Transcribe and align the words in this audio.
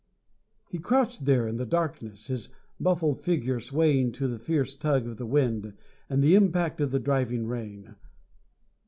He 0.71 0.79
crouched 0.79 1.25
there 1.25 1.47
in 1.47 1.57
the 1.57 1.65
darkness, 1.67 2.25
his 2.25 2.49
muffled 2.79 3.21
figure 3.21 3.59
swaying 3.59 4.13
to 4.13 4.27
the 4.27 4.39
fierce 4.39 4.75
tug 4.75 5.05
of 5.07 5.17
the 5.17 5.27
wind 5.27 5.73
and 6.09 6.23
the 6.23 6.33
impact 6.33 6.81
of 6.81 6.89
the 6.89 6.97
driving 6.99 7.45
rain. 7.45 7.93